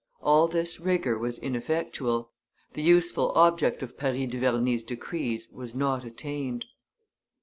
All 0.23 0.47
this 0.47 0.79
rigor 0.79 1.15
was 1.19 1.37
ineffectual; 1.37 2.31
the 2.73 2.81
useful 2.81 3.31
object 3.33 3.83
of 3.83 3.99
Paris 3.99 4.31
Duverney's 4.31 4.83
decrees 4.83 5.51
was 5.51 5.75
not 5.75 6.03
attained. 6.03 6.65